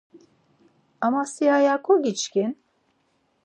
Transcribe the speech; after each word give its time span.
Ama 1.05 1.23
si 1.31 1.45
aya 1.57 1.73
kogiçkin. 1.85 2.51